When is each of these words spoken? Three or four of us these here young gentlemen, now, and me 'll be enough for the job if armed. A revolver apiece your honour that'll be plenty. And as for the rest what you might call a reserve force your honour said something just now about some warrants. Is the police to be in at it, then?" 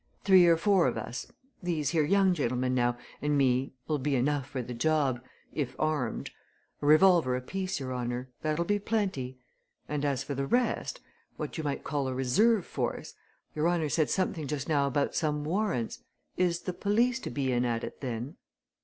Three 0.23 0.47
or 0.47 0.57
four 0.57 0.87
of 0.87 0.97
us 0.97 1.27
these 1.61 1.91
here 1.91 2.03
young 2.03 2.33
gentlemen, 2.33 2.73
now, 2.73 2.97
and 3.21 3.37
me 3.37 3.75
'll 3.87 3.99
be 3.99 4.15
enough 4.15 4.49
for 4.49 4.63
the 4.63 4.73
job 4.73 5.21
if 5.53 5.75
armed. 5.77 6.31
A 6.81 6.87
revolver 6.87 7.35
apiece 7.35 7.79
your 7.79 7.93
honour 7.93 8.31
that'll 8.41 8.65
be 8.65 8.79
plenty. 8.79 9.37
And 9.87 10.03
as 10.03 10.23
for 10.23 10.33
the 10.33 10.47
rest 10.47 11.01
what 11.37 11.59
you 11.59 11.63
might 11.63 11.83
call 11.83 12.07
a 12.07 12.15
reserve 12.15 12.65
force 12.65 13.13
your 13.53 13.69
honour 13.69 13.89
said 13.89 14.09
something 14.09 14.47
just 14.47 14.67
now 14.67 14.87
about 14.87 15.13
some 15.13 15.43
warrants. 15.43 15.99
Is 16.35 16.61
the 16.61 16.73
police 16.73 17.19
to 17.19 17.29
be 17.29 17.51
in 17.51 17.63
at 17.63 17.83
it, 17.83 18.01
then?" 18.01 18.37